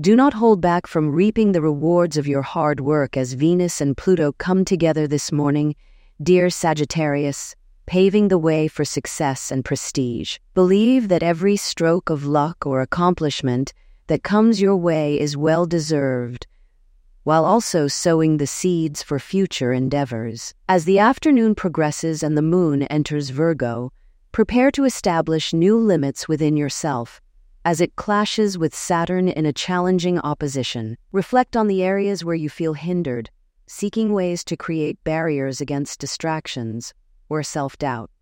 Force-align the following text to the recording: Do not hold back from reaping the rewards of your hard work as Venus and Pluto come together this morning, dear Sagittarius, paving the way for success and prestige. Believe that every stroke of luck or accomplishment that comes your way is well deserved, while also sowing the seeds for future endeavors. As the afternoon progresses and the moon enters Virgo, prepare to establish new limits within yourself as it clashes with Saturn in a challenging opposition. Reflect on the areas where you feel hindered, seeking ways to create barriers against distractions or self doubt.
Do 0.00 0.14
not 0.14 0.34
hold 0.34 0.60
back 0.60 0.86
from 0.86 1.10
reaping 1.10 1.50
the 1.50 1.60
rewards 1.60 2.16
of 2.16 2.28
your 2.28 2.42
hard 2.42 2.78
work 2.78 3.16
as 3.16 3.32
Venus 3.32 3.80
and 3.80 3.96
Pluto 3.96 4.30
come 4.30 4.64
together 4.64 5.08
this 5.08 5.32
morning, 5.32 5.74
dear 6.22 6.50
Sagittarius, 6.50 7.56
paving 7.84 8.28
the 8.28 8.38
way 8.38 8.68
for 8.68 8.84
success 8.84 9.50
and 9.50 9.64
prestige. 9.64 10.38
Believe 10.54 11.08
that 11.08 11.24
every 11.24 11.56
stroke 11.56 12.10
of 12.10 12.24
luck 12.24 12.64
or 12.64 12.80
accomplishment 12.80 13.74
that 14.06 14.22
comes 14.22 14.60
your 14.60 14.76
way 14.76 15.18
is 15.18 15.36
well 15.36 15.66
deserved, 15.66 16.46
while 17.24 17.44
also 17.44 17.88
sowing 17.88 18.36
the 18.36 18.46
seeds 18.46 19.02
for 19.02 19.18
future 19.18 19.72
endeavors. 19.72 20.54
As 20.68 20.84
the 20.84 21.00
afternoon 21.00 21.56
progresses 21.56 22.22
and 22.22 22.38
the 22.38 22.50
moon 22.56 22.84
enters 22.84 23.30
Virgo, 23.30 23.92
prepare 24.30 24.70
to 24.70 24.84
establish 24.84 25.52
new 25.52 25.76
limits 25.76 26.28
within 26.28 26.56
yourself 26.56 27.20
as 27.64 27.80
it 27.80 27.96
clashes 27.96 28.56
with 28.56 28.74
Saturn 28.74 29.28
in 29.28 29.46
a 29.46 29.52
challenging 29.52 30.18
opposition. 30.20 30.96
Reflect 31.12 31.56
on 31.56 31.66
the 31.66 31.82
areas 31.82 32.24
where 32.24 32.34
you 32.34 32.48
feel 32.48 32.74
hindered, 32.74 33.30
seeking 33.66 34.12
ways 34.12 34.44
to 34.44 34.56
create 34.56 35.02
barriers 35.04 35.60
against 35.60 36.00
distractions 36.00 36.94
or 37.28 37.42
self 37.42 37.76
doubt. 37.78 38.10